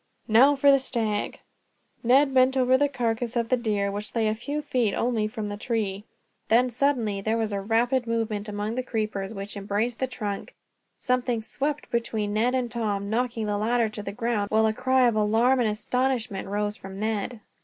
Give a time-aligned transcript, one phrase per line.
[0.27, 1.41] "Now for the stag."
[2.03, 5.47] Ned bent over the carcass of the deer, which lay a few feet only from
[5.47, 6.05] the tree.
[6.47, 10.55] Then suddenly there was a rapid movement among the creepers which embraced the trunk,
[10.97, 15.05] something swept between Ned and Tom, knocking the latter to the ground, while a cry
[15.07, 17.39] of alarm and astonishment rose from Ned.